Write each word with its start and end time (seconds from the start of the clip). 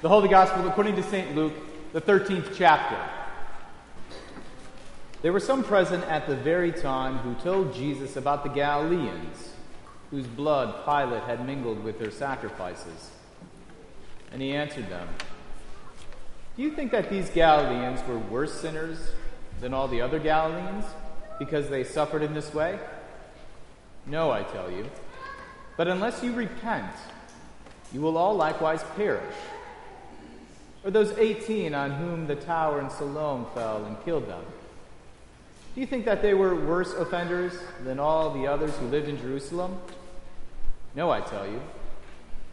The 0.00 0.08
Holy 0.08 0.28
Gospel 0.28 0.66
according 0.68 0.96
to 0.96 1.02
St. 1.02 1.34
Luke, 1.34 1.54
the 1.92 2.00
13th 2.00 2.54
chapter. 2.54 2.98
There 5.22 5.32
were 5.32 5.40
some 5.40 5.64
present 5.64 6.04
at 6.04 6.26
the 6.26 6.36
very 6.36 6.72
time 6.72 7.16
who 7.18 7.34
told 7.36 7.74
Jesus 7.74 8.16
about 8.16 8.42
the 8.42 8.50
Galileans, 8.50 9.54
whose 10.10 10.26
blood 10.26 10.84
Pilate 10.84 11.22
had 11.22 11.46
mingled 11.46 11.82
with 11.82 11.98
their 11.98 12.10
sacrifices. 12.10 13.10
And 14.30 14.42
he 14.42 14.52
answered 14.52 14.90
them, 14.90 15.08
Do 16.56 16.62
you 16.62 16.72
think 16.72 16.90
that 16.90 17.08
these 17.08 17.30
Galileans 17.30 18.06
were 18.06 18.18
worse 18.18 18.52
sinners 18.52 18.98
than 19.60 19.72
all 19.72 19.88
the 19.88 20.02
other 20.02 20.18
Galileans 20.18 20.84
because 21.38 21.70
they 21.70 21.84
suffered 21.84 22.22
in 22.22 22.34
this 22.34 22.52
way? 22.52 22.78
No, 24.06 24.30
I 24.30 24.42
tell 24.42 24.70
you. 24.70 24.90
But 25.78 25.88
unless 25.88 26.22
you 26.22 26.34
repent, 26.34 26.92
you 27.92 28.02
will 28.02 28.18
all 28.18 28.34
likewise 28.34 28.84
perish. 28.96 29.34
Or 30.84 30.90
those 30.90 31.16
18 31.16 31.74
on 31.74 31.92
whom 31.92 32.26
the 32.26 32.36
tower 32.36 32.80
in 32.80 32.90
Siloam 32.90 33.46
fell 33.54 33.84
and 33.86 34.02
killed 34.04 34.28
them. 34.28 34.44
Do 35.74 35.80
you 35.80 35.86
think 35.86 36.04
that 36.04 36.22
they 36.22 36.34
were 36.34 36.54
worse 36.54 36.92
offenders 36.92 37.54
than 37.82 37.98
all 37.98 38.30
the 38.30 38.46
others 38.46 38.76
who 38.76 38.86
lived 38.86 39.08
in 39.08 39.16
Jerusalem? 39.16 39.78
No, 40.94 41.10
I 41.10 41.20
tell 41.20 41.46
you. 41.46 41.60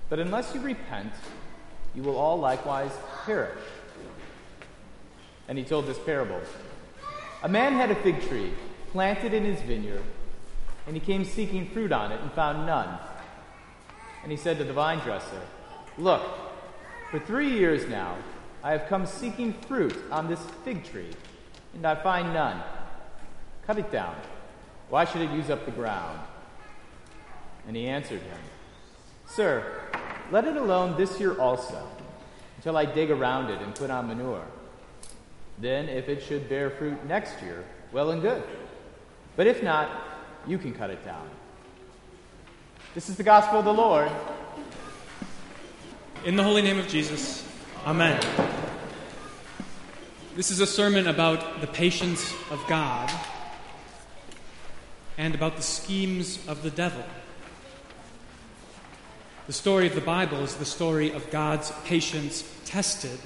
But 0.10 0.20
unless 0.20 0.56
you 0.56 0.62
repent, 0.62 1.14
you 1.94 2.04
will 2.04 2.18
all 2.18 2.40
likewise 2.40 2.92
perish. 3.26 3.60
And 5.48 5.58
he 5.58 5.64
told 5.64 5.86
this 5.86 6.00
parable 6.00 6.42
A 7.44 7.50
man 7.50 7.74
had 7.74 7.92
a 7.92 7.96
fig 7.96 8.22
tree 8.28 8.54
planted 8.92 9.34
in 9.34 9.46
his 9.46 9.62
vineyard, 9.62 10.04
and 10.88 10.96
he 10.96 11.00
came 11.00 11.26
seeking 11.26 11.70
fruit 11.70 11.92
on 11.92 12.12
it 12.12 12.22
and 12.22 12.32
found 12.32 12.66
none. 12.66 12.98
And 14.24 14.32
he 14.32 14.38
said 14.38 14.58
to 14.58 14.64
the 14.64 14.74
vine 14.74 15.00
dresser, 15.00 15.42
Look, 15.98 16.24
for 17.12 17.20
three 17.20 17.50
years 17.50 17.88
now 17.88 18.18
I 18.64 18.72
have 18.72 18.88
come 18.88 19.06
seeking 19.06 19.54
fruit 19.54 19.96
on 20.12 20.28
this 20.28 20.40
fig 20.64 20.84
tree, 20.84 21.10
and 21.74 21.86
I 21.86 21.96
find 21.96 22.34
none. 22.34 22.62
Cut 23.68 23.78
it 23.78 23.92
down. 23.92 24.16
Why 24.90 25.06
should 25.06 25.22
it 25.22 25.32
use 25.32 25.50
up 25.50 25.66
the 25.66 25.72
ground? 25.72 26.20
And 27.68 27.76
he 27.76 27.88
answered 27.88 28.22
him, 28.22 28.38
Sir, 29.26 29.82
let 30.32 30.46
it 30.46 30.58
alone 30.58 30.98
this 30.98 31.20
year 31.20 31.38
also, 31.40 31.88
until 32.58 32.78
I 32.78 32.86
dig 32.86 33.12
around 33.12 33.50
it 33.50 33.62
and 33.62 33.74
put 33.74 33.90
on 33.90 34.08
manure. 34.08 34.46
Then, 35.58 35.90
if 35.90 36.08
it 36.08 36.24
should 36.24 36.50
bear 36.50 36.70
fruit 36.70 37.06
next 37.06 37.42
year, 37.42 37.64
well 37.92 38.12
and 38.12 38.22
good. 38.22 38.44
But 39.36 39.48
if 39.48 39.62
not, 39.62 39.90
you 40.48 40.58
can 40.58 40.74
cut 40.74 40.90
it 40.90 41.04
down. 41.04 41.30
This 42.94 43.10
is 43.10 43.16
the 43.16 43.24
gospel 43.24 43.60
of 43.60 43.66
the 43.66 43.74
Lord. 43.74 44.12
In 46.24 46.36
the 46.36 46.44
holy 46.44 46.62
name 46.62 46.78
of 46.78 46.88
Jesus, 46.88 47.44
Amen. 47.84 48.22
This 50.36 50.52
is 50.52 50.60
a 50.60 50.68
sermon 50.68 51.08
about 51.08 51.62
the 51.62 51.68
patience 51.68 52.32
of 52.52 52.64
God 52.68 53.12
and 55.18 55.34
about 55.34 55.56
the 55.56 55.64
schemes 55.64 56.48
of 56.48 56.62
the 56.62 56.70
devil. 56.70 57.04
The 59.48 59.54
story 59.54 59.88
of 59.88 59.96
the 59.96 60.02
Bible 60.02 60.44
is 60.44 60.58
the 60.58 60.66
story 60.66 61.12
of 61.12 61.32
God's 61.32 61.72
patience 61.86 62.44
tested 62.66 63.18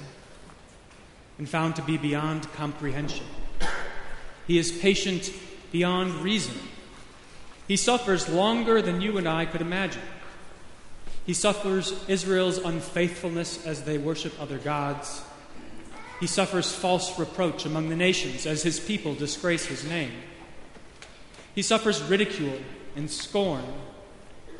and 1.36 1.46
found 1.46 1.76
to 1.76 1.82
be 1.82 1.98
beyond 1.98 2.50
comprehension. 2.54 3.26
He 4.46 4.56
is 4.56 4.72
patient 4.72 5.30
beyond 5.70 6.14
reason. 6.14 6.58
He 7.68 7.76
suffers 7.76 8.26
longer 8.26 8.80
than 8.80 9.02
you 9.02 9.18
and 9.18 9.28
I 9.28 9.44
could 9.44 9.60
imagine. 9.60 10.00
He 11.26 11.34
suffers 11.34 11.92
Israel's 12.08 12.58
unfaithfulness 12.58 13.66
as 13.66 13.82
they 13.82 13.98
worship 13.98 14.40
other 14.40 14.58
gods. 14.58 15.22
He 16.20 16.28
suffers 16.28 16.72
false 16.72 17.18
reproach 17.18 17.66
among 17.66 17.88
the 17.88 17.96
nations 17.96 18.46
as 18.46 18.62
his 18.62 18.78
people 18.78 19.14
disgrace 19.14 19.66
his 19.66 19.84
name. 19.84 20.12
He 21.54 21.62
suffers 21.62 22.00
ridicule 22.02 22.58
and 22.94 23.10
scorn 23.10 23.64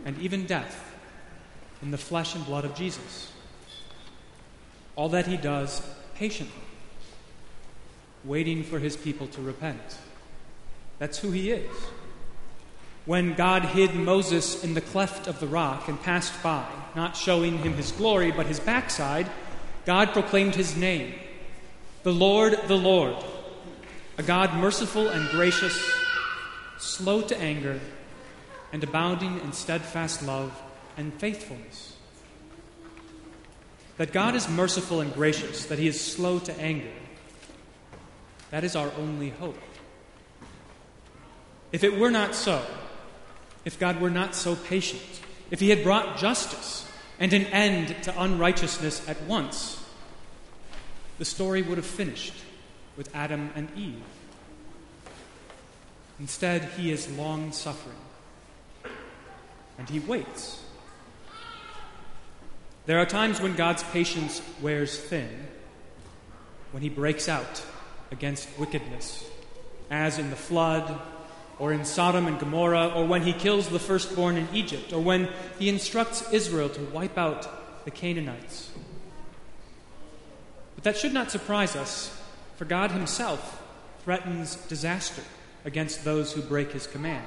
and 0.04 0.18
even 0.18 0.44
death 0.44 0.82
in 1.82 1.92
the 1.92 1.98
flesh 1.98 2.34
and 2.34 2.44
blood 2.44 2.64
of 2.64 2.74
Jesus. 2.74 3.32
All 4.96 5.08
that 5.10 5.26
he 5.26 5.36
does 5.36 5.82
patiently, 6.16 6.52
waiting 8.24 8.64
for 8.64 8.80
his 8.80 8.96
people 8.96 9.28
to 9.28 9.40
repent. 9.40 9.98
That's 10.98 11.18
who 11.18 11.30
he 11.30 11.50
is. 11.52 11.70
When 13.06 13.34
God 13.34 13.64
hid 13.64 13.94
Moses 13.94 14.64
in 14.64 14.74
the 14.74 14.80
cleft 14.80 15.28
of 15.28 15.38
the 15.38 15.46
rock 15.46 15.86
and 15.86 16.02
passed 16.02 16.42
by, 16.42 16.66
not 16.96 17.16
showing 17.16 17.58
him 17.58 17.74
his 17.74 17.92
glory, 17.92 18.32
but 18.32 18.46
his 18.46 18.58
backside, 18.58 19.30
God 19.84 20.12
proclaimed 20.12 20.56
his 20.56 20.76
name 20.76 21.14
The 22.02 22.12
Lord, 22.12 22.58
the 22.66 22.76
Lord, 22.76 23.16
a 24.18 24.24
God 24.24 24.54
merciful 24.54 25.08
and 25.08 25.28
gracious, 25.30 25.80
slow 26.78 27.22
to 27.22 27.38
anger, 27.38 27.78
and 28.72 28.82
abounding 28.82 29.38
in 29.40 29.52
steadfast 29.52 30.24
love 30.24 30.60
and 30.96 31.14
faithfulness. 31.14 31.96
That 33.98 34.12
God 34.12 34.34
is 34.34 34.48
merciful 34.48 35.00
and 35.00 35.14
gracious, 35.14 35.66
that 35.66 35.78
he 35.78 35.86
is 35.86 36.00
slow 36.00 36.40
to 36.40 36.60
anger, 36.60 36.92
that 38.50 38.64
is 38.64 38.74
our 38.74 38.90
only 38.98 39.30
hope. 39.30 39.58
If 41.70 41.84
it 41.84 41.96
were 41.96 42.10
not 42.10 42.34
so, 42.34 42.64
if 43.66 43.80
God 43.80 44.00
were 44.00 44.10
not 44.10 44.34
so 44.36 44.54
patient, 44.54 45.02
if 45.50 45.58
he 45.58 45.70
had 45.70 45.82
brought 45.82 46.16
justice 46.16 46.88
and 47.18 47.32
an 47.32 47.44
end 47.46 47.94
to 48.04 48.22
unrighteousness 48.22 49.06
at 49.08 49.20
once, 49.24 49.84
the 51.18 51.24
story 51.24 51.62
would 51.62 51.76
have 51.76 51.86
finished 51.86 52.34
with 52.96 53.14
Adam 53.14 53.50
and 53.56 53.68
Eve. 53.76 54.02
Instead, 56.20 56.62
he 56.76 56.92
is 56.92 57.10
long 57.18 57.50
suffering 57.50 57.96
and 59.78 59.90
he 59.90 59.98
waits. 59.98 60.62
There 62.86 63.00
are 63.00 63.06
times 63.06 63.40
when 63.40 63.56
God's 63.56 63.82
patience 63.82 64.40
wears 64.62 64.96
thin, 64.96 65.48
when 66.70 66.84
he 66.84 66.88
breaks 66.88 67.28
out 67.28 67.64
against 68.12 68.48
wickedness, 68.60 69.28
as 69.90 70.20
in 70.20 70.30
the 70.30 70.36
flood 70.36 71.00
or 71.58 71.72
in 71.72 71.84
Sodom 71.84 72.26
and 72.26 72.38
Gomorrah, 72.38 72.92
or 72.94 73.06
when 73.06 73.22
he 73.22 73.32
kills 73.32 73.68
the 73.68 73.78
firstborn 73.78 74.36
in 74.36 74.48
Egypt, 74.52 74.92
or 74.92 75.00
when 75.00 75.28
he 75.58 75.68
instructs 75.68 76.30
Israel 76.32 76.68
to 76.68 76.80
wipe 76.86 77.16
out 77.16 77.84
the 77.84 77.90
Canaanites. 77.90 78.70
But 80.74 80.84
that 80.84 80.96
should 80.96 81.14
not 81.14 81.30
surprise 81.30 81.74
us, 81.74 82.20
for 82.56 82.66
God 82.66 82.90
himself 82.90 83.62
threatens 84.04 84.56
disaster 84.56 85.22
against 85.64 86.04
those 86.04 86.32
who 86.32 86.42
break 86.42 86.72
his 86.72 86.86
commands. 86.86 87.26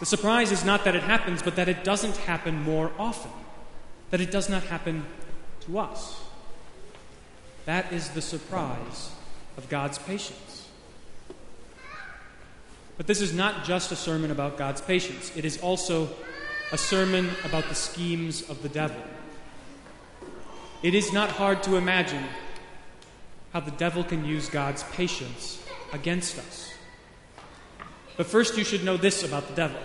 The 0.00 0.06
surprise 0.06 0.50
is 0.50 0.64
not 0.64 0.84
that 0.84 0.96
it 0.96 1.04
happens, 1.04 1.42
but 1.42 1.54
that 1.54 1.68
it 1.68 1.84
doesn't 1.84 2.16
happen 2.16 2.60
more 2.62 2.90
often, 2.98 3.30
that 4.10 4.20
it 4.20 4.32
does 4.32 4.48
not 4.48 4.64
happen 4.64 5.06
to 5.60 5.78
us. 5.78 6.20
That 7.64 7.92
is 7.92 8.08
the 8.10 8.20
surprise 8.20 9.12
of 9.56 9.68
God's 9.68 9.98
patience. 9.98 10.51
But 12.96 13.06
this 13.06 13.20
is 13.20 13.32
not 13.32 13.64
just 13.64 13.90
a 13.92 13.96
sermon 13.96 14.30
about 14.30 14.56
God's 14.56 14.80
patience, 14.80 15.36
it 15.36 15.44
is 15.44 15.58
also 15.60 16.08
a 16.72 16.78
sermon 16.78 17.30
about 17.44 17.68
the 17.68 17.74
schemes 17.74 18.48
of 18.48 18.62
the 18.62 18.68
devil. 18.68 19.02
It 20.82 20.94
is 20.94 21.12
not 21.12 21.30
hard 21.30 21.62
to 21.64 21.76
imagine 21.76 22.24
how 23.52 23.60
the 23.60 23.70
devil 23.72 24.02
can 24.02 24.24
use 24.24 24.48
God's 24.48 24.82
patience 24.84 25.62
against 25.92 26.38
us. 26.38 26.72
But 28.16 28.26
first, 28.26 28.56
you 28.56 28.64
should 28.64 28.84
know 28.84 28.96
this 28.96 29.22
about 29.22 29.48
the 29.48 29.54
devil. 29.54 29.80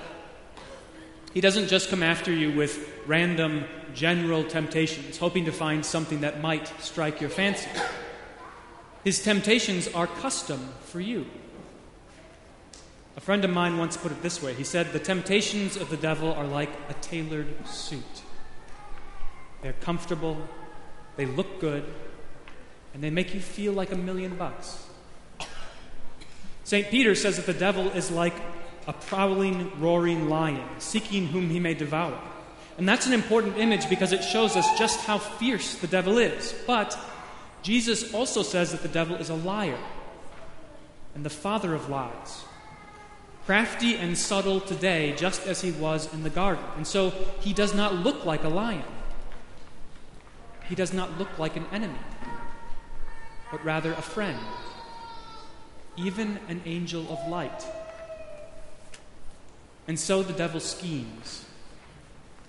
He 1.34 1.42
doesn't 1.42 1.68
just 1.68 1.90
come 1.90 2.02
after 2.02 2.32
you 2.32 2.52
with 2.56 2.90
random 3.06 3.66
general 3.94 4.44
temptations, 4.44 5.18
hoping 5.18 5.46
to 5.46 5.52
find 5.52 5.86
something 5.86 6.22
that 6.22 6.42
might 6.42 6.68
strike 6.82 7.22
your 7.22 7.30
fancy. 7.30 7.70
His 9.04 9.22
temptations 9.22 9.88
are 9.90 10.08
custom 10.08 10.60
for 10.86 11.00
you. 11.00 11.26
A 13.18 13.20
friend 13.20 13.44
of 13.44 13.50
mine 13.50 13.80
once 13.80 13.98
put 13.98 14.12
it 14.12 14.22
this 14.22 14.44
way 14.44 14.54
He 14.54 14.64
said, 14.64 14.94
The 14.94 15.00
temptations 15.00 15.76
of 15.76 15.90
the 15.90 15.98
devil 15.98 16.32
are 16.34 16.46
like 16.46 16.70
a 16.88 16.94
tailored 16.94 17.68
suit. 17.68 18.04
They're 19.64 19.74
comfortable, 19.74 20.38
they 21.16 21.26
look 21.26 21.60
good, 21.60 21.84
and 22.94 23.04
they 23.04 23.10
make 23.10 23.34
you 23.34 23.40
feel 23.40 23.74
like 23.74 23.92
a 23.92 23.98
million 23.98 24.36
bucks. 24.36 24.86
St. 26.64 26.90
Peter 26.90 27.16
says 27.16 27.38
that 27.38 27.48
the 27.48 27.54
devil 27.54 27.90
is 27.90 28.12
like 28.12 28.36
a 28.88 28.94
prowling, 28.94 29.72
roaring 29.80 30.30
lion, 30.30 30.64
seeking 30.78 31.28
whom 31.28 31.50
he 31.50 31.60
may 31.60 31.74
devour. 31.74 32.20
And 32.78 32.88
that's 32.88 33.08
an 33.08 33.14
important 33.14 33.58
image 33.58 33.90
because 33.90 34.12
it 34.12 34.24
shows 34.24 34.56
us 34.56 34.78
just 34.78 35.00
how 35.02 35.18
fierce 35.18 35.76
the 35.76 35.88
devil 35.88 36.20
is. 36.20 36.54
But 36.68 36.98
Jesus 37.64 38.14
also 38.14 38.44
says 38.44 38.72
that 38.74 38.84
the 38.84 38.88
devil 38.88 39.16
is 39.16 39.32
a 39.32 39.36
liar 39.36 39.80
and 41.16 41.26
the 41.26 41.32
father 41.32 41.74
of 41.74 41.90
lies 41.90 42.44
crafty 43.48 43.96
and 43.96 44.18
subtle 44.18 44.60
today, 44.60 45.16
just 45.16 45.48
as 45.48 45.62
he 45.62 45.72
was 45.72 46.14
in 46.14 46.22
the 46.24 46.30
garden. 46.30 46.66
And 46.76 46.86
so 46.86 47.12
he 47.40 47.54
does 47.54 47.74
not 47.74 47.96
look 47.96 48.26
like 48.26 48.44
a 48.44 48.50
lion. 48.50 48.84
he 50.68 50.76
does 50.76 50.92
not 50.92 51.18
look 51.18 51.40
like 51.40 51.56
an 51.56 51.66
enemy, 51.72 52.04
but 53.50 53.64
rather 53.64 53.94
a 53.94 54.02
friend, 54.02 54.38
even 55.96 56.40
an 56.50 56.62
angel 56.66 57.10
of 57.10 57.26
light. 57.30 57.66
And 59.88 59.98
so 59.98 60.24
the 60.24 60.34
devil 60.34 60.60
schemes, 60.60 61.46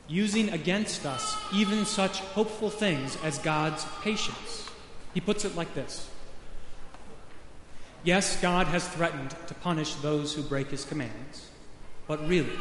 using 0.09 0.51
against 0.51 1.07
us 1.07 1.37
even 1.55 1.85
such 1.85 2.19
hopeful 2.35 2.71
things 2.71 3.17
as 3.23 3.39
God's 3.39 3.87
patience. 4.03 4.69
He 5.15 5.21
puts 5.21 5.45
it 5.45 5.55
like 5.55 5.75
this 5.75 6.11
Yes, 8.05 8.41
God 8.41 8.69
has 8.69 8.87
threatened 8.89 9.35
to 9.49 9.55
punish 9.55 9.95
those 9.97 10.35
who 10.35 10.43
break 10.43 10.71
his 10.71 10.85
commands, 10.85 11.51
but 12.07 12.27
really, 12.29 12.57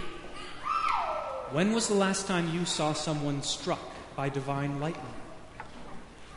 when 1.51 1.73
was 1.73 1.87
the 1.87 1.93
last 1.93 2.27
time 2.27 2.53
you 2.53 2.65
saw 2.65 2.93
someone 2.93 3.41
struck 3.43 3.79
by 4.15 4.29
divine 4.29 4.79
lightning? 4.79 5.13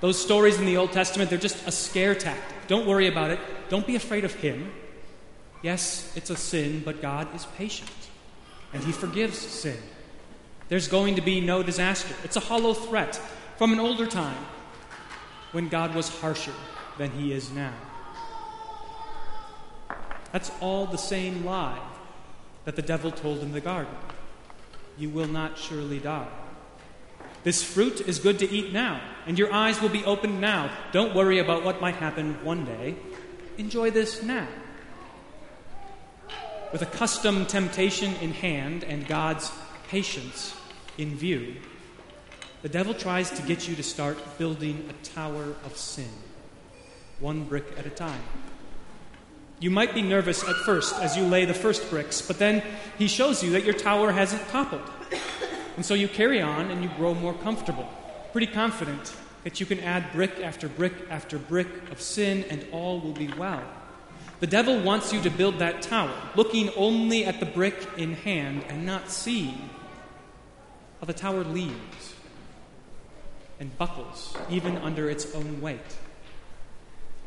Those 0.01 0.21
stories 0.21 0.59
in 0.59 0.67
the 0.67 0.77
Old 0.77 0.93
Testament, 0.93 1.29
they're 1.29 1.39
just 1.39 1.67
a 1.67 1.73
scare 1.73 2.15
tactic. 2.15 2.57
Don't 2.69 2.87
worry 2.87 3.09
about 3.09 3.31
it. 3.31 3.41
Don't 3.69 3.87
be 3.87 3.97
afraid 3.97 4.25
of 4.25 4.35
him. 4.35 4.73
Yes, 5.63 6.13
it's 6.17 6.31
a 6.31 6.37
sin, 6.37 6.83
but 6.85 7.03
God 7.03 7.35
is 7.35 7.47
patient, 7.59 7.91
and 8.73 8.83
he 8.85 8.93
forgives 8.93 9.39
sin. 9.39 9.79
There's 10.69 10.89
going 10.89 11.17
to 11.17 11.21
be 11.21 11.41
no 11.41 11.63
disaster. 11.63 12.15
It's 12.23 12.37
a 12.37 12.41
hollow 12.41 12.75
threat 12.75 13.21
from 13.57 13.73
an 13.73 13.81
older 13.81 14.07
time 14.07 14.45
when 15.53 15.69
God 15.69 15.95
was 15.95 16.09
harsher 16.21 16.55
than 16.97 17.11
he 17.11 17.33
is 17.33 17.51
now. 17.51 17.75
That's 20.33 20.51
all 20.61 20.87
the 20.87 20.99
same 20.99 21.45
lie 21.45 21.81
that 22.65 22.77
the 22.77 22.83
devil 22.83 23.11
told 23.11 23.41
in 23.41 23.53
the 23.53 23.61
garden. 23.61 23.95
You 24.99 25.11
will 25.11 25.27
not 25.27 25.59
surely 25.59 25.99
die. 25.99 26.29
This 27.43 27.63
fruit 27.63 28.03
is 28.03 28.19
good 28.19 28.39
to 28.41 28.51
eat 28.51 28.73
now, 28.73 29.01
and 29.27 29.39
your 29.39 29.53
eyes 29.53 29.81
will 29.81 29.89
be 29.89 30.05
opened 30.05 30.41
now. 30.41 30.71
Don't 30.93 31.15
worry 31.15 31.39
about 31.39 31.65
what 31.65 31.81
might 31.81 31.97
happen 31.97 32.35
one 32.45 32.67
day. 32.67 32.97
Enjoy 33.57 33.91
this 33.91 34.23
now. 34.23 34.47
With 36.71 36.83
a 36.83 36.87
custom 36.87 37.47
temptation 37.47 38.15
in 38.21 38.33
hand 38.33 38.85
and 38.85 39.07
God's 39.07 39.51
patience 39.89 40.55
in 40.99 41.17
view, 41.17 41.57
the 42.63 42.69
devil 42.69 42.93
tries 42.93 43.31
to 43.31 43.43
get 43.43 43.67
you 43.67 43.75
to 43.75 43.83
start 43.83 44.19
building 44.39 44.89
a 44.91 45.07
tower 45.07 45.57
of 45.65 45.77
sin, 45.77 46.11
one 47.19 47.45
brick 47.45 47.65
at 47.79 47.87
a 47.87 47.91
time. 47.91 48.23
You 49.61 49.69
might 49.71 49.95
be 49.95 50.01
nervous 50.01 50.43
at 50.43 50.57
first 50.57 50.99
as 51.01 51.19
you 51.19 51.25
lay 51.25 51.45
the 51.45 51.53
first 51.53 51.91
bricks, 51.91 52.23
but 52.23 52.39
then 52.39 52.63
he 52.97 53.07
shows 53.09 53.43
you 53.43 53.51
that 53.51 53.65
your 53.65 53.75
tower 53.75 54.11
hasn't 54.11 54.49
toppled. 54.49 54.89
And 55.77 55.85
so 55.85 55.93
you 55.93 56.09
carry 56.09 56.41
on 56.41 56.71
and 56.71 56.83
you 56.83 56.89
grow 56.97 57.13
more 57.13 57.35
comfortable, 57.35 57.87
pretty 58.33 58.47
confident 58.47 59.15
that 59.45 59.61
you 59.61 59.67
can 59.67 59.81
add 59.81 60.13
brick 60.13 60.41
after 60.43 60.67
brick 60.67 60.95
after 61.11 61.39
brick 61.39 61.69
of 61.91 62.01
sin 62.01 62.45
and 62.49 62.65
all 62.73 63.01
will 63.01 63.13
be 63.13 63.29
well. 63.35 63.63
The 64.41 64.47
devil 64.47 64.81
wants 64.81 65.13
you 65.13 65.21
to 65.23 65.31
build 65.31 65.59
that 65.59 65.83
tower, 65.83 66.15
looking 66.35 66.71
only 66.75 67.27
at 67.27 67.41
the 67.41 67.47
brick 67.47 67.87
in 67.99 68.15
hand 68.15 68.65
and 68.69 68.87
not 68.87 69.11
seeing 69.11 69.69
how 71.01 71.07
the 71.07 71.13
tower 71.13 71.45
leans 71.45 72.15
and 73.59 73.77
buckles 73.77 74.35
even 74.49 74.79
under 74.79 75.11
its 75.11 75.35
own 75.35 75.61
weight. 75.61 75.81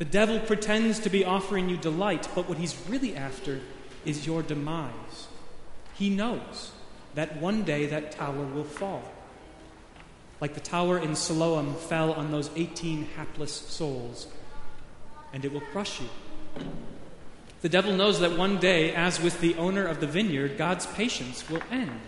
The 0.04 0.10
devil 0.10 0.38
pretends 0.38 1.00
to 1.00 1.10
be 1.10 1.24
offering 1.24 1.70
you 1.70 1.78
delight, 1.78 2.28
but 2.36 2.50
what 2.50 2.58
he's 2.58 2.76
really 2.90 3.16
after 3.16 3.62
is 4.04 4.28
your 4.28 4.44
demise. 4.44 5.30
He 5.96 6.10
knows 6.10 6.74
that 7.16 7.38
one 7.38 7.64
day 7.64 7.86
that 7.86 8.12
tower 8.12 8.44
will 8.44 8.66
fall. 8.66 9.02
Like 10.42 10.56
the 10.56 10.60
tower 10.60 11.00
in 11.00 11.16
Siloam 11.16 11.76
fell 11.76 12.12
on 12.12 12.34
those 12.34 12.50
18 12.58 13.12
hapless 13.16 13.54
souls, 13.54 14.28
and 15.32 15.46
it 15.46 15.54
will 15.54 15.62
crush 15.62 16.02
you. 16.02 16.10
The 17.62 17.70
devil 17.70 17.94
knows 17.94 18.20
that 18.20 18.38
one 18.38 18.58
day, 18.58 18.94
as 18.94 19.22
with 19.22 19.40
the 19.40 19.56
owner 19.56 19.88
of 19.88 20.02
the 20.02 20.08
vineyard, 20.08 20.58
God's 20.58 20.86
patience 20.86 21.50
will 21.50 21.64
end, 21.72 22.02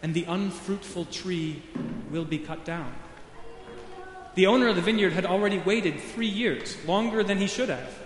and 0.00 0.14
the 0.14 0.26
unfruitful 0.28 1.06
tree 1.06 1.64
will 2.08 2.24
be 2.24 2.38
cut 2.38 2.64
down. 2.64 2.94
The 4.36 4.46
owner 4.46 4.68
of 4.68 4.76
the 4.76 4.82
vineyard 4.82 5.14
had 5.14 5.24
already 5.24 5.58
waited 5.58 5.98
three 5.98 6.28
years, 6.28 6.76
longer 6.86 7.24
than 7.24 7.38
he 7.38 7.46
should 7.46 7.70
have. 7.70 7.98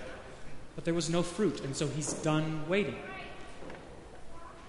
But 0.77 0.85
there 0.85 0.95
was 0.95 1.11
no 1.11 1.23
fruit, 1.25 1.61
and 1.65 1.75
so 1.75 1.89
he's 1.89 2.13
done 2.13 2.69
waiting. 2.69 2.97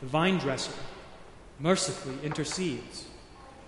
The 0.02 0.08
vine 0.08 0.40
dresser 0.40 0.74
mercifully 1.60 2.18
intercedes, 2.24 3.06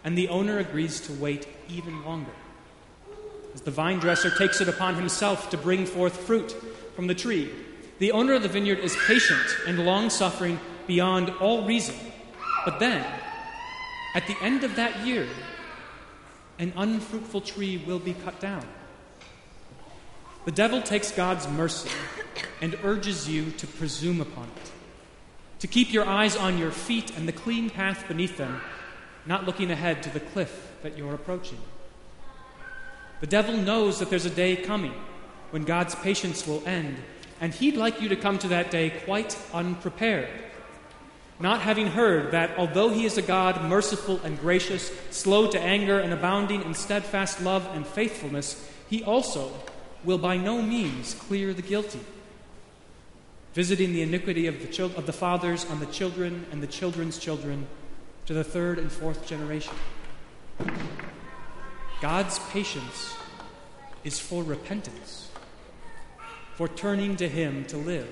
and 0.03 0.17
the 0.17 0.27
owner 0.27 0.57
agrees 0.57 0.99
to 1.01 1.13
wait 1.13 1.47
even 1.69 2.03
longer. 2.03 2.31
As 3.53 3.61
the 3.61 3.69
vine 3.69 3.99
dresser 3.99 4.31
takes 4.31 4.59
it 4.59 4.67
upon 4.67 4.95
himself 4.95 5.51
to 5.51 5.57
bring 5.57 5.85
forth 5.85 6.17
fruit 6.17 6.55
from 6.95 7.05
the 7.05 7.13
tree, 7.13 7.51
the 7.99 8.11
owner 8.11 8.33
of 8.33 8.41
the 8.41 8.49
vineyard 8.49 8.79
is 8.79 8.97
patient 9.05 9.45
and 9.67 9.85
long 9.85 10.09
suffering 10.09 10.59
beyond 10.87 11.29
all 11.39 11.67
reason. 11.67 11.95
But 12.65 12.79
then, 12.79 13.05
at 14.15 14.25
the 14.25 14.35
end 14.41 14.63
of 14.63 14.75
that 14.77 15.05
year, 15.05 15.27
an 16.59 16.73
unfruitful 16.75 17.41
tree 17.41 17.77
will 17.77 17.99
be 17.99 18.13
cut 18.13 18.39
down. 18.39 18.65
The 20.45 20.51
devil 20.51 20.81
takes 20.81 21.11
God's 21.11 21.47
mercy 21.47 21.89
and 22.61 22.77
urges 22.83 23.29
you 23.29 23.51
to 23.51 23.67
presume 23.67 24.21
upon 24.21 24.45
it, 24.45 24.71
to 25.59 25.67
keep 25.67 25.93
your 25.93 26.05
eyes 26.05 26.35
on 26.35 26.57
your 26.57 26.71
feet 26.71 27.15
and 27.17 27.27
the 27.27 27.31
clean 27.31 27.69
path 27.69 28.07
beneath 28.07 28.37
them, 28.37 28.61
not 29.25 29.45
looking 29.45 29.71
ahead 29.71 30.03
to 30.03 30.09
the 30.09 30.19
cliff 30.19 30.71
that 30.81 30.97
you're 30.97 31.13
approaching. 31.13 31.59
The 33.21 33.27
devil 33.27 33.55
knows 33.55 33.99
that 33.99 34.09
there's 34.09 34.25
a 34.25 34.29
day 34.29 34.57
coming 34.57 34.93
when 35.51 35.63
God's 35.63 35.95
patience 35.95 36.45
will 36.45 36.61
end, 36.65 36.97
and 37.39 37.53
he'd 37.53 37.77
like 37.77 38.01
you 38.01 38.09
to 38.09 38.15
come 38.15 38.37
to 38.39 38.49
that 38.49 38.69
day 38.69 38.89
quite 39.05 39.37
unprepared 39.53 40.27
not 41.39 41.61
having 41.61 41.87
heard 41.87 42.31
that 42.31 42.57
although 42.57 42.89
he 42.89 43.05
is 43.05 43.17
a 43.17 43.21
God 43.21 43.63
merciful 43.63 44.19
and 44.23 44.39
gracious, 44.39 44.91
slow 45.09 45.49
to 45.51 45.59
anger 45.59 45.99
and 45.99 46.13
abounding 46.13 46.61
in 46.63 46.73
steadfast 46.73 47.41
love 47.41 47.67
and 47.73 47.85
faithfulness, 47.85 48.69
he 48.89 49.03
also 49.03 49.51
will 50.03 50.17
by 50.17 50.37
no 50.37 50.61
means 50.61 51.13
clear 51.13 51.53
the 51.53 51.61
guilty, 51.61 51.99
visiting 53.53 53.93
the 53.93 54.01
iniquity 54.01 54.47
of 54.47 54.61
the, 54.61 54.67
chil- 54.67 54.91
of 54.95 55.05
the 55.05 55.13
fathers 55.13 55.65
on 55.65 55.79
the 55.79 55.85
children 55.87 56.45
and 56.51 56.61
the 56.61 56.67
children's 56.67 57.17
children 57.17 57.67
to 58.25 58.33
the 58.33 58.43
third 58.43 58.79
and 58.79 58.91
fourth 58.91 59.25
generation. 59.25 59.73
God's 62.01 62.39
patience 62.49 63.15
is 64.03 64.19
for 64.19 64.43
repentance, 64.43 65.29
for 66.55 66.67
turning 66.67 67.15
to 67.17 67.29
him 67.29 67.65
to 67.65 67.77
live. 67.77 68.09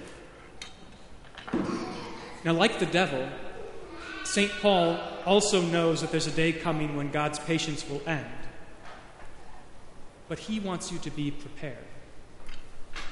Now, 2.44 2.54
like 2.54 2.80
the 2.80 2.86
devil, 2.86 3.28
St. 4.24 4.52
Paul 4.62 5.00
also 5.26 5.62
knows 5.62 6.02
that 6.02 6.12
there's 6.12 6.28
a 6.28 6.32
day 6.32 6.54
coming 6.54 6.96
when 6.96 7.12
God's 7.12 7.40
patience 7.40 7.88
will 7.88 8.02
end. 8.08 8.26
But 10.28 10.40
he 10.40 10.60
wants 10.60 10.92
you 10.92 10.98
to 11.00 11.12
be 11.12 11.32
prepared, 11.32 11.86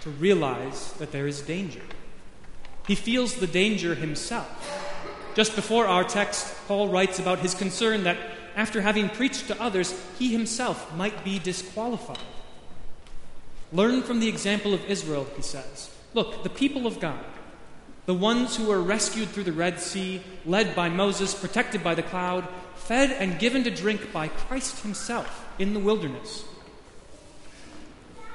to 0.02 0.10
realize 0.10 0.94
that 0.94 1.12
there 1.12 1.28
is 1.28 1.42
danger. 1.42 1.82
He 2.88 2.96
feels 2.96 3.36
the 3.36 3.48
danger 3.48 3.96
himself. 3.96 4.48
Just 5.36 5.56
before 5.56 5.86
our 5.86 6.04
text, 6.04 6.56
Paul 6.68 6.90
writes 6.90 7.20
about 7.20 7.40
his 7.40 7.54
concern 7.54 8.04
that 8.04 8.18
after 8.56 8.82
having 8.82 9.10
preached 9.10 9.48
to 9.48 9.62
others, 9.62 9.94
he 10.18 10.32
himself 10.32 10.96
might 10.96 11.24
be 11.24 11.38
disqualified. 11.38 12.18
Learn 13.72 14.02
from 14.02 14.20
the 14.20 14.28
example 14.28 14.74
of 14.74 14.84
Israel, 14.90 15.28
he 15.36 15.42
says. 15.44 15.92
Look, 16.14 16.44
the 16.44 16.50
people 16.50 16.88
of 16.88 17.00
God, 17.00 17.24
the 18.10 18.16
ones 18.16 18.56
who 18.56 18.66
were 18.66 18.82
rescued 18.82 19.30
through 19.30 19.44
the 19.44 19.52
Red 19.52 19.80
Sea, 19.80 20.24
led 20.44 20.76
by 20.76 20.90
Moses, 20.90 21.36
protected 21.36 21.84
by 21.84 21.94
the 21.94 22.02
cloud, 22.02 22.48
fed 22.74 23.12
and 23.12 23.38
given 23.38 23.64
to 23.66 23.70
drink 23.70 24.12
by 24.12 24.30
Christ 24.30 24.82
Himself 24.82 25.48
in 25.60 25.76
the 25.76 25.80
wilderness. 25.80 26.44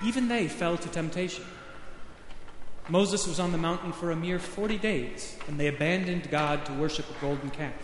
Even 0.05 0.29
they 0.29 0.47
fell 0.47 0.77
to 0.77 0.89
temptation. 0.89 1.45
Moses 2.89 3.27
was 3.27 3.41
on 3.41 3.51
the 3.51 3.59
mountain 3.59 3.91
for 3.91 4.13
a 4.13 4.17
mere 4.17 4.39
40 4.39 4.79
days, 4.79 5.37
and 5.49 5.59
they 5.59 5.67
abandoned 5.67 6.31
God 6.31 6.65
to 6.67 6.73
worship 6.75 7.07
a 7.11 7.21
golden 7.21 7.51
calf. 7.51 7.75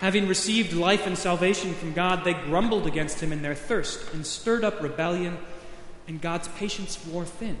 Having 0.00 0.26
received 0.26 0.72
life 0.72 1.06
and 1.06 1.16
salvation 1.16 1.72
from 1.74 1.92
God, 1.92 2.24
they 2.24 2.34
grumbled 2.34 2.88
against 2.88 3.20
Him 3.20 3.32
in 3.32 3.42
their 3.42 3.54
thirst 3.54 4.12
and 4.12 4.26
stirred 4.26 4.64
up 4.64 4.82
rebellion, 4.82 5.38
and 6.08 6.20
God's 6.20 6.48
patience 6.48 6.98
wore 7.06 7.24
thin, 7.24 7.58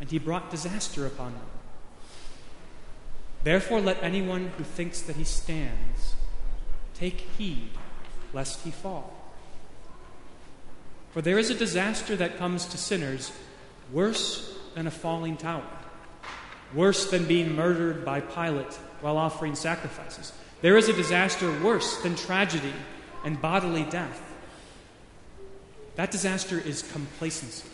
and 0.00 0.10
He 0.10 0.18
brought 0.18 0.50
disaster 0.50 1.04
upon 1.04 1.32
them. 1.32 1.42
Therefore, 3.44 3.80
let 3.80 4.02
anyone 4.02 4.52
who 4.56 4.64
thinks 4.64 5.00
that 5.02 5.16
he 5.16 5.24
stands 5.24 6.14
take 6.94 7.20
heed 7.36 7.70
lest 8.32 8.62
he 8.62 8.70
fall. 8.70 9.12
For 11.10 11.20
there 11.20 11.38
is 11.38 11.50
a 11.50 11.54
disaster 11.54 12.16
that 12.16 12.38
comes 12.38 12.66
to 12.66 12.78
sinners 12.78 13.32
worse 13.92 14.56
than 14.74 14.86
a 14.86 14.90
falling 14.90 15.36
tower, 15.36 15.66
worse 16.72 17.10
than 17.10 17.26
being 17.26 17.54
murdered 17.54 18.04
by 18.04 18.20
Pilate 18.20 18.72
while 19.00 19.18
offering 19.18 19.54
sacrifices. 19.54 20.32
There 20.62 20.76
is 20.76 20.88
a 20.88 20.92
disaster 20.92 21.52
worse 21.60 22.00
than 22.02 22.14
tragedy 22.14 22.72
and 23.24 23.40
bodily 23.42 23.84
death. 23.84 24.22
That 25.96 26.10
disaster 26.10 26.58
is 26.58 26.82
complacency, 26.92 27.68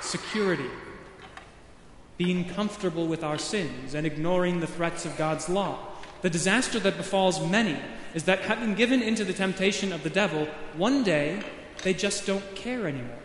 security, 0.00 0.68
being 2.18 2.44
comfortable 2.44 3.06
with 3.06 3.24
our 3.24 3.38
sins 3.38 3.94
and 3.94 4.06
ignoring 4.06 4.60
the 4.60 4.66
threats 4.66 5.06
of 5.06 5.16
God's 5.16 5.48
law. 5.48 5.78
The 6.20 6.28
disaster 6.28 6.80
that 6.80 6.96
befalls 6.96 7.40
many 7.48 7.78
is 8.12 8.24
that 8.24 8.40
having 8.40 8.74
given 8.74 9.00
into 9.02 9.24
the 9.24 9.32
temptation 9.32 9.92
of 9.92 10.02
the 10.02 10.10
devil, 10.10 10.48
one 10.76 11.04
day 11.04 11.40
they 11.84 11.94
just 11.94 12.26
don't 12.26 12.54
care 12.56 12.88
anymore. 12.88 13.18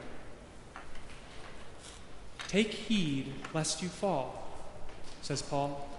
Take 2.47 2.69
heed 2.69 3.33
lest 3.51 3.81
you 3.81 3.89
fall, 3.89 4.47
says 5.23 5.41
Paul. 5.41 5.89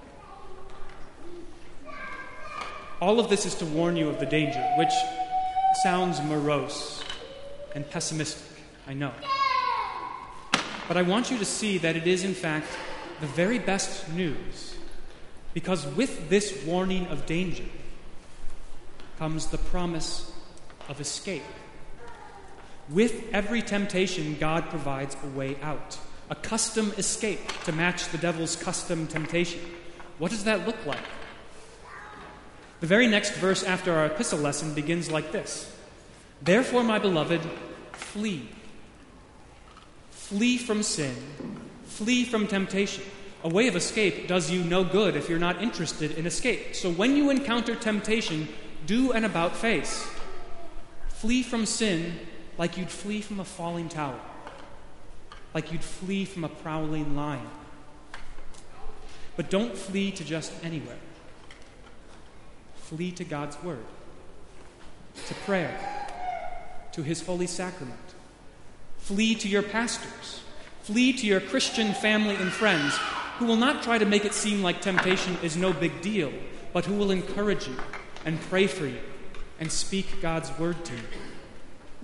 All 3.00 3.18
of 3.18 3.28
this 3.28 3.44
is 3.44 3.56
to 3.56 3.66
warn 3.66 3.96
you 3.96 4.08
of 4.08 4.20
the 4.20 4.26
danger, 4.26 4.62
which 4.78 4.92
sounds 5.82 6.22
morose 6.22 7.02
and 7.74 7.88
pessimistic, 7.90 8.56
I 8.86 8.94
know. 8.94 9.10
But 10.86 10.96
I 10.96 11.02
want 11.02 11.30
you 11.30 11.38
to 11.38 11.44
see 11.44 11.78
that 11.78 11.96
it 11.96 12.06
is, 12.06 12.24
in 12.24 12.34
fact, 12.34 12.68
the 13.20 13.26
very 13.26 13.58
best 13.58 14.08
news. 14.10 14.76
Because 15.52 15.86
with 15.86 16.28
this 16.28 16.64
warning 16.64 17.06
of 17.06 17.26
danger 17.26 17.64
comes 19.18 19.46
the 19.46 19.58
promise 19.58 20.32
of 20.88 21.00
escape. 21.00 21.42
With 22.88 23.32
every 23.32 23.62
temptation, 23.62 24.36
God 24.38 24.68
provides 24.68 25.16
a 25.22 25.28
way 25.28 25.56
out, 25.62 25.98
a 26.28 26.34
custom 26.34 26.92
escape 26.98 27.40
to 27.64 27.72
match 27.72 28.08
the 28.08 28.18
devil's 28.18 28.56
custom 28.56 29.06
temptation. 29.06 29.60
What 30.18 30.30
does 30.30 30.44
that 30.44 30.66
look 30.66 30.84
like? 30.84 31.04
The 32.80 32.86
very 32.86 33.06
next 33.06 33.34
verse 33.36 33.62
after 33.62 33.94
our 33.94 34.06
epistle 34.06 34.40
lesson 34.40 34.74
begins 34.74 35.10
like 35.10 35.32
this 35.32 35.74
Therefore, 36.42 36.84
my 36.84 36.98
beloved, 36.98 37.40
flee. 37.92 38.48
Flee 40.10 40.58
from 40.58 40.82
sin. 40.82 41.14
Flee 41.94 42.24
from 42.24 42.48
temptation. 42.48 43.04
A 43.44 43.48
way 43.48 43.68
of 43.68 43.76
escape 43.76 44.26
does 44.26 44.50
you 44.50 44.64
no 44.64 44.82
good 44.82 45.14
if 45.14 45.28
you're 45.28 45.38
not 45.38 45.62
interested 45.62 46.18
in 46.18 46.26
escape. 46.26 46.74
So 46.74 46.90
when 46.90 47.16
you 47.16 47.30
encounter 47.30 47.76
temptation, 47.76 48.48
do 48.84 49.12
an 49.12 49.24
about 49.24 49.54
face. 49.54 50.04
Flee 51.10 51.44
from 51.44 51.66
sin 51.66 52.18
like 52.58 52.76
you'd 52.76 52.90
flee 52.90 53.20
from 53.20 53.38
a 53.38 53.44
falling 53.44 53.88
tower, 53.88 54.18
like 55.54 55.70
you'd 55.70 55.84
flee 55.84 56.24
from 56.24 56.42
a 56.42 56.48
prowling 56.48 57.14
lion. 57.14 57.46
But 59.36 59.48
don't 59.48 59.76
flee 59.78 60.10
to 60.10 60.24
just 60.24 60.52
anywhere. 60.64 60.98
Flee 62.74 63.12
to 63.12 63.22
God's 63.24 63.62
Word, 63.62 63.84
to 65.28 65.34
prayer, 65.46 65.78
to 66.90 67.04
His 67.04 67.24
holy 67.24 67.46
sacrament. 67.46 68.00
Flee 68.98 69.36
to 69.36 69.48
your 69.48 69.62
pastors. 69.62 70.40
Flee 70.84 71.14
to 71.14 71.26
your 71.26 71.40
Christian 71.40 71.94
family 71.94 72.36
and 72.36 72.52
friends 72.52 72.94
who 73.38 73.46
will 73.46 73.56
not 73.56 73.82
try 73.82 73.96
to 73.96 74.04
make 74.04 74.26
it 74.26 74.34
seem 74.34 74.62
like 74.62 74.82
temptation 74.82 75.34
is 75.42 75.56
no 75.56 75.72
big 75.72 76.02
deal, 76.02 76.30
but 76.74 76.84
who 76.84 76.92
will 76.92 77.10
encourage 77.10 77.66
you 77.66 77.76
and 78.26 78.38
pray 78.42 78.66
for 78.66 78.84
you 78.84 79.00
and 79.58 79.72
speak 79.72 80.20
God's 80.20 80.50
word 80.58 80.84
to 80.84 80.92
you. 80.92 81.00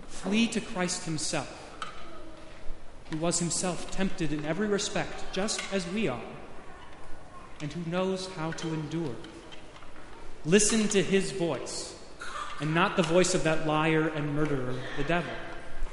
Flee 0.09 0.47
to 0.47 0.63
Christ 0.63 1.05
Himself, 1.05 1.85
who 3.11 3.19
was 3.19 3.39
Himself 3.39 3.91
tempted 3.91 4.33
in 4.33 4.47
every 4.47 4.67
respect, 4.67 5.25
just 5.31 5.61
as 5.75 5.87
we 5.89 6.09
are, 6.09 6.23
and 7.61 7.71
who 7.71 7.91
knows 7.91 8.29
how 8.29 8.53
to 8.53 8.69
endure. 8.69 9.15
Listen 10.47 10.89
to 10.89 11.03
His 11.03 11.33
voice, 11.33 11.95
and 12.61 12.75
not 12.75 12.97
the 12.97 13.03
voice 13.03 13.35
of 13.35 13.45
that 13.45 13.67
liar 13.67 14.09
and 14.09 14.35
murderer, 14.35 14.75
the 14.97 15.05
devil. 15.05 15.33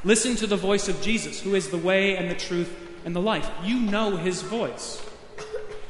Listen 0.03 0.35
to 0.35 0.47
the 0.47 0.55
voice 0.55 0.87
of 0.87 1.01
Jesus, 1.01 1.41
who 1.41 1.55
is 1.55 1.69
the 1.69 1.77
way 1.77 2.15
and 2.15 2.29
the 2.29 2.35
truth 2.35 2.75
and 3.05 3.15
the 3.15 3.21
life. 3.21 3.49
You 3.63 3.79
know 3.79 4.17
his 4.17 4.41
voice. 4.41 5.03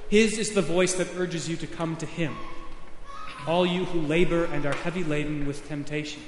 His 0.10 0.38
is 0.38 0.52
the 0.52 0.62
voice 0.62 0.94
that 0.94 1.16
urges 1.18 1.50
you 1.50 1.58
to 1.58 1.68
come 1.68 1.98
to 1.98 2.06
him, 2.06 2.36
all 3.46 3.66
you 3.66 3.86
who 3.86 4.00
labor 4.00 4.46
and 4.46 4.66
are 4.66 4.74
heavy 4.74 5.04
laden 5.04 5.46
with 5.46 5.68
temptation. 5.68 6.22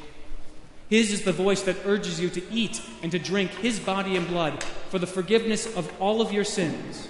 His 0.90 1.14
is 1.14 1.22
the 1.22 1.32
voice 1.32 1.62
that 1.64 1.78
urges 1.86 2.20
you 2.20 2.30
to 2.32 2.52
eat 2.52 2.82
and 3.04 3.12
to 3.12 3.20
drink 3.20 3.52
his 3.52 3.80
body 3.80 4.16
and 4.16 4.28
blood 4.28 4.64
for 4.64 5.00
the 5.00 5.08
forgiveness 5.08 5.66
of 5.78 5.90
all 6.02 6.22
of 6.22 6.34
your 6.34 6.44
sins, 6.44 7.08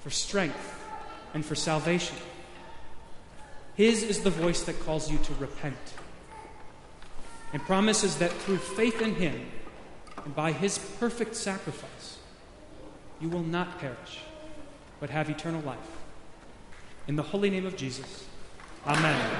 for 0.00 0.10
strength, 0.10 0.80
and 1.34 1.44
for 1.44 1.56
salvation. 1.56 2.16
His 3.74 4.04
is 4.04 4.20
the 4.20 4.30
voice 4.30 4.62
that 4.62 4.80
calls 4.80 5.10
you 5.10 5.18
to 5.18 5.34
repent 5.34 5.76
and 7.52 7.62
promises 7.62 8.16
that 8.16 8.32
through 8.32 8.58
faith 8.58 9.00
in 9.00 9.14
him, 9.14 9.46
and 10.24 10.34
by 10.34 10.52
his 10.52 10.78
perfect 10.78 11.34
sacrifice, 11.34 12.18
you 13.20 13.28
will 13.28 13.42
not 13.42 13.78
perish, 13.78 14.20
but 15.00 15.10
have 15.10 15.30
eternal 15.30 15.62
life. 15.62 15.78
In 17.06 17.16
the 17.16 17.22
holy 17.22 17.50
name 17.50 17.66
of 17.66 17.76
Jesus, 17.76 18.24
Amen. 18.86 19.30